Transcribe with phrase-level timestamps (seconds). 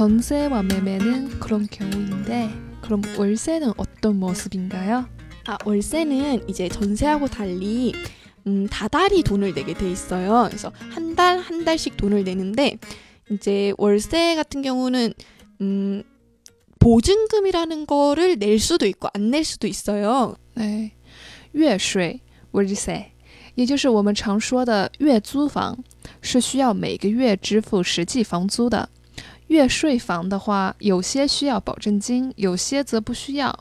[0.00, 5.08] 전세와 매매는 그런 경우인데 그럼 월세는 어떤 모습인가요?
[5.46, 7.94] 아, 월세는 이제 전세하고 달리
[8.46, 10.46] 음, 다달이 돈을 내게 돼 있어요.
[10.48, 12.78] 그래서 한 달 한 달씩 돈을 내는데
[13.30, 15.14] 이제 월세 같은 경우는
[15.62, 16.02] 음,
[16.78, 20.36] 보증금이라는 거를 낼 수도 있고 안 낼 수도 있어요.
[20.58, 20.92] 哎，
[21.54, 22.20] 月税
[22.52, 23.12] 월세，
[23.54, 25.76] 也就是我们常说的月租房，
[26.20, 28.88] 是需要每个月支付实际房租的。
[29.50, 33.52] 月税房的话，有些需要保证金，有些则不需要。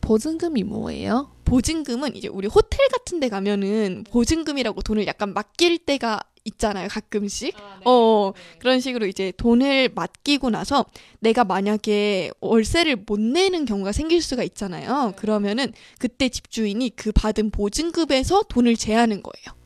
[0.00, 1.30] 보증금이 뭐예요?
[1.44, 7.54] 보증금은 이제 우리 호텔 같은 데 가면은 보증금이라고 돈을 약간 맡길 때가 있잖아요, 가끔씩.
[7.84, 10.86] 어, 그런 식으로 이제 돈을 맡기고 나서
[11.18, 15.12] 내가 만약에 월세를 못 내는 경우가 생길 수가 있잖아요.
[15.16, 19.60] 그러면은 그때 집주인이 그 받은 보증금에서 돈을 제하는 거예요.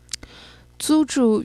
[0.79, 1.45] 租住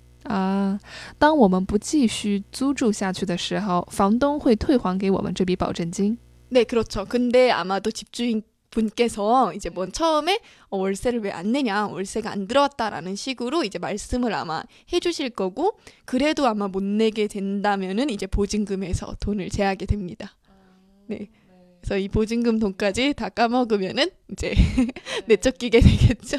[0.30, 0.78] 啊，
[1.18, 6.18] 当我们不继续租住下去的时候，房东会退还给我们这笔保证金。
[6.50, 7.04] 네, 그렇죠.
[7.04, 13.14] 근데 아마도 집주인 분께서 이제 뭐 처음에 어, 월세를 왜 안 내냐, 월세가 안 들어왔다라는
[13.14, 14.62] 식으로 이제 말씀을 아마
[14.92, 20.36] 해주실 거고, 그래도 아마 못 내게 된다면은 이제 보증금에서 돈을 제하게 됩니다.
[21.06, 21.28] 네.
[21.80, 24.54] 그래서 이 보증금 돈까지 다 까먹으면은 이제
[25.26, 26.38] 내쫓기게 되겠죠.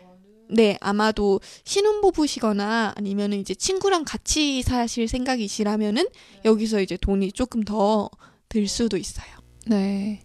[0.50, 6.06] 네, 아마도 신혼부부시거나 아니면은 이제 친구랑 같이 사실 생각이시라면은
[6.44, 8.10] 여기서 이제 돈이 조금 더
[8.48, 9.26] 들 수도 있어요.
[9.68, 10.20] 对，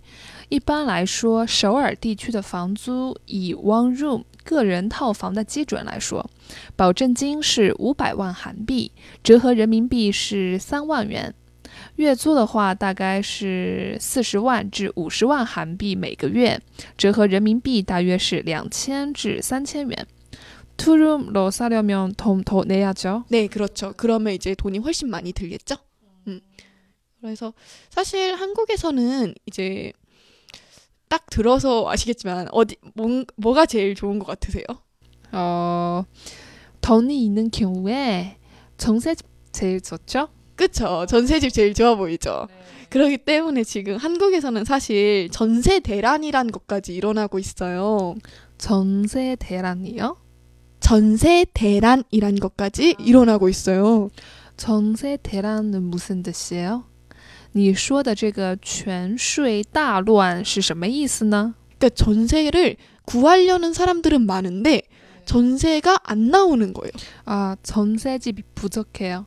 [0.49, 6.29] 一般来说，首尔地区的房租以 one room 个人套房的基准来说，
[6.75, 8.91] 保证金是五百万韩币，
[9.23, 11.33] 折合人民币是三万元。
[11.95, 16.61] 月租的话，大概是四十万至五十万韩币每个月，
[16.95, 20.07] 折合人民币大约是两千至三千元。
[20.82, 23.24] Room로 사려면 돈더 내야죠.
[23.28, 23.92] 네, 그렇죠.
[23.96, 25.76] 그러면 이제 돈이 훨씬 많이 들겠죠?
[26.28, 26.40] 음.
[27.20, 27.52] 그래서
[27.90, 29.92] 사실 한국에서는 이제
[31.08, 34.64] 딱 들어서 아시겠지만 어디 뭐, 뭐가 제일 좋은 것 같으세요?
[35.32, 36.04] 어,
[36.80, 38.38] 돈이 있는 경우에
[38.76, 40.28] 전세집 제일 좋죠?
[40.54, 41.06] 그쵸.
[41.06, 42.48] 전세집 제일 좋아 보이죠.
[42.90, 48.14] 그렇기 때문에 지금 한국에서는 사실 전세 대란이란 것까지 일어나고 있어요.
[48.58, 50.16] 전세 대란이요?
[50.85, 54.09] 전세 대란이란 것까지 일어나고 있어요.
[54.57, 56.83] 전세 대란은 무슨 뜻이에요?
[57.53, 61.53] 你说的这个全税大乱是什么意思呢？
[61.77, 64.83] 그러니까 전세를 구하려는 사람들은 많은데
[65.25, 66.91] 전세가 안 나오는 거예요.
[67.25, 69.25] 啊，전세집이 부족해요.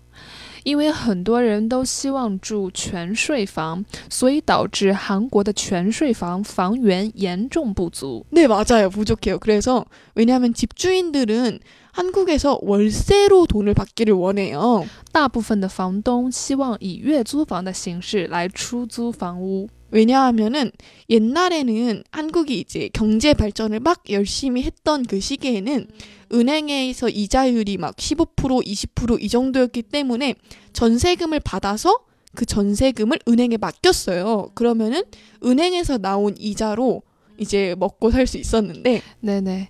[0.62, 8.24] 因为很多人都希望住全税房，所以导致韩国的全税房房源严重不足。
[8.30, 8.90] 네, 맞아요.
[8.90, 9.38] 부족해요.
[9.38, 9.84] 그래서
[10.14, 11.60] 왜냐하면 집주인들은
[11.92, 14.86] 한국에서 월세로 돈을 받기를 원해요.
[15.12, 19.68] 大部分的房东希望以月租房的形式来出租房屋。
[19.90, 20.72] 왜냐하면은
[21.08, 25.86] 옛날에는 한국이 이제 경제 발전을 막 열심히 했던 그 시기에는
[26.32, 30.34] 은행에서 이자율이 막 15% 20%이 정도였기 때문에
[30.72, 31.96] 전세금을 받아서
[32.34, 34.50] 그 전세금을 은행에 맡겼어요.
[34.54, 35.04] 그러면은
[35.44, 37.02] 은행에서 나온 이자로
[37.38, 39.68] 이제 먹고 살 수 있었는데 对对，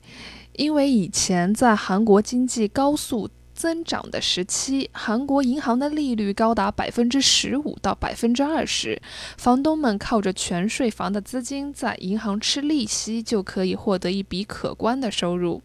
[0.56, 3.28] 因为以前在韩国经济高速
[3.59, 9.01] 增长的时期，韩国银行的利率高达百分之十五到百分之二十，
[9.37, 15.61] 房东们靠着全税房的资金在银行吃利息，就可以获得一笔可观的收入。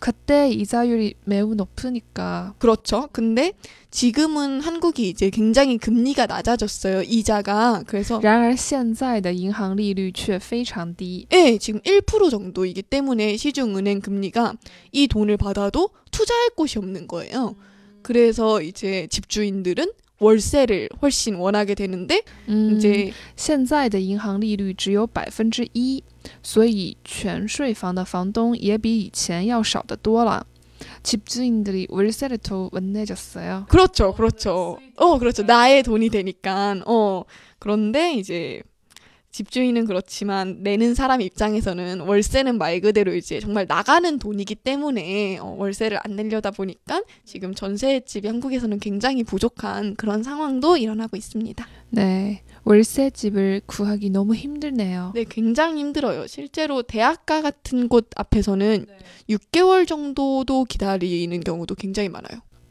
[0.00, 3.08] 그때이자율이매우높으니까 그렇죠.
[3.12, 3.52] 근데
[3.90, 7.02] 지금은 한국이 이제 굉장히 금리가 낮아졌어요.
[7.02, 7.82] 이자가.
[7.86, 11.26] 그래서 然而现在的银行利率却非常低。
[11.32, 14.54] 예, 지금 1% 정도이기 때문에 시중은행 금리가
[14.92, 17.56] 이 돈을 받아도 투자할 곳이 없는 거예요.
[18.02, 19.86] 그래서 이제 집주인들은
[20.20, 26.02] 월세를 훨씬 원하게 되는데 嗯， 이제 现在的银行利率只有百分之一，
[26.42, 30.46] 所以全税房的房东也比以前要少得多了。
[31.02, 33.66] 집주인들이월세를더원내졌어요。
[33.68, 34.78] 그렇죠, 그렇죠.
[34.96, 35.42] 어, 그렇죠.
[35.42, 36.76] 나의 돈이 되니까.
[36.86, 37.24] 어,
[37.58, 38.62] 그런데 이제
[39.31, 45.99] 집주인은 그렇지만 내는 사람 입장에서는 월세는 말 그대로 이제 정말 나가는 돈이기 때문에 어, 월세를
[46.03, 51.65] 안 내려다 보니까 지금 전세집이 한국에서는 굉장히 부족한 그런 상황도 일어나고 있습니다.
[51.89, 55.11] 네, 월세 집을 구하기 너무 힘들네요.
[55.15, 56.27] 네, 굉장히 힘들어요.
[56.27, 58.85] 실제로 대학가 같은 곳 앞에서는
[59.29, 62.41] 6개월 정도도 기다리는 경우도 굉장히 많아요.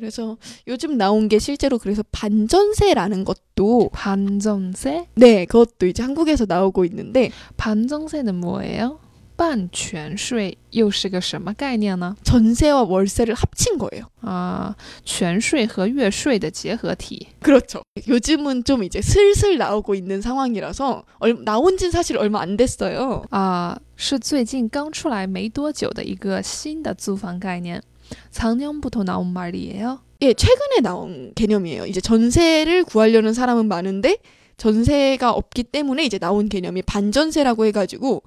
[0.00, 0.36] 그래서
[0.66, 5.08] 요즘 나온 게 실제로 그래서 반전세라는 것도 반정세?
[5.14, 9.00] 네 그것도 이제 한국에서 나오고 있는데 반정세는 뭐예요?
[9.36, 12.16] 半全税又是个什么概念呢？
[12.22, 14.06] 전세와 월세를 합친 거예요.
[14.22, 14.74] 啊，
[15.04, 17.26] 全税和月税的结合体。
[17.40, 17.82] 그렇죠.
[18.08, 23.24] 요즘은 좀 이제 슬슬 나오고 있는 상황이라서 얼, 나온 지 사실 얼마 안 됐어요.
[23.30, 27.82] 啊，是最近刚出来没多久的一个新的租房概念。
[28.31, 29.99] 작년부터 나온 말이에요。
[30.21, 31.85] 예, 최근에 나온 개념이에요.
[31.87, 34.17] 이제 전세를 구하려는 사람은 많은데
[34.57, 38.21] 전세가 없기 때문에 이제 나온 개념이 반전세라고 해가지고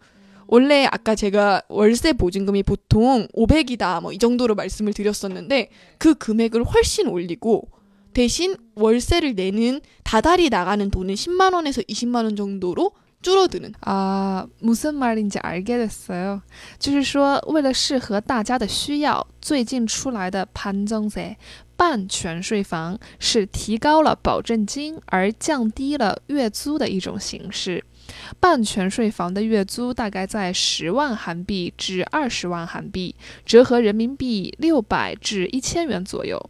[0.46, 7.06] 원래 아까 제가 월세 보증금이 보통 500이다 뭐 이 정도로 말씀을 드렸었는데 그 금액을 훨씬
[7.08, 7.68] 올리고
[8.12, 12.92] 대신 월세를 내는 다달이 나가는 돈은 10만 원에서 20만 원 정도로
[13.23, 16.41] 줄어드는 啊，무슨말인지알게됐어요。
[16.77, 21.35] 就是说，为了适合大家的需要，最近出来的반정세
[21.75, 27.83] 半全税房是提高了保证金而降低了月租的一种形式。
[28.39, 33.15] 半全税房的月租大概在十万韩币至二十万韩币，
[33.45, 36.49] 折合人民币六百至一千元左右。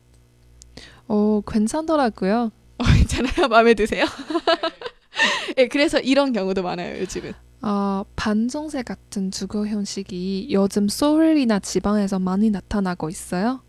[1.07, 2.51] 哦，괜찮더라고요。
[2.77, 3.47] 어, 괜찮아요?
[3.49, 4.05] 마음에 드세요?
[5.57, 7.33] 예, 그래서 이런 경우도 많아요, 요즘은.
[7.61, 13.61] 어, 반정세 같은 주거 형식이 요즘 서울이나 지방에서 많이 나타나고 있어요.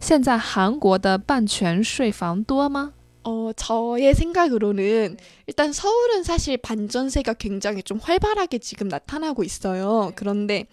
[0.00, 2.92] 现在韩国的半全税房多吗？
[3.24, 10.12] 어, 저의 생각으로는 일단 서울은 사실 반전세가 굉장히 좀 활발하게 지금 나타나고 있어요.
[10.14, 10.66] 그런데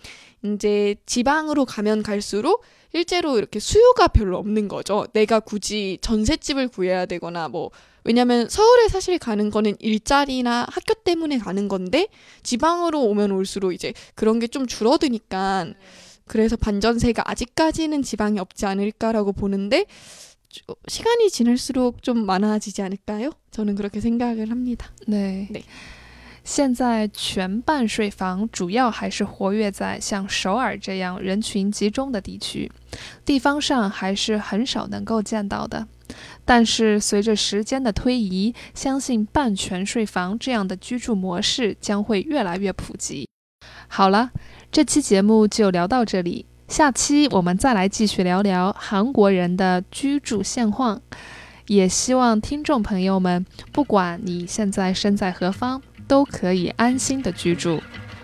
[0.43, 5.07] 이제 지방으로 가면 갈수록 실제로 이렇게 수요가 별로 없는 거죠.
[5.13, 7.71] 내가 굳이 전셋집을 구해야 되거나 뭐
[8.07, 12.07] 왜냐면 서울에 사실 가는 거는 일자리나 학교 때문에 가는 건데
[12.43, 15.67] 지방으로 오면 올수록 이제 그런 게 좀 줄어드니까
[16.25, 19.85] 그래서 반전세가 아직까지는 지방에 없지 않을까라고 보는데
[20.49, 23.31] 주- 시간이 지날수록 좀 많아지지 않을까요?
[23.51, 24.89] 저는 그렇게 생각을 합니다.
[25.05, 25.63] 对对
[26.43, 32.69] 现在全半税房主要还是活跃在像首尔这样人群集中的地区，
[33.23, 35.87] 地方上还是很少能够见到的。
[36.47, 43.27] 但是随着时间的推移，相信半全税房这样的居住模式将会越来越普及。
[43.87, 44.31] 好了，
[44.71, 51.01] 这期节目就聊到这里，下期我们再来继续聊聊韩国人的居住现况。
[51.67, 57.81] 也希望听众朋友们，不管你现在身在何方，都可以安心的居住。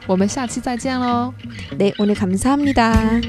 [0.08, 1.34] 我们下期再见喽！
[1.78, 3.22] 네, 오늘 감사합니다.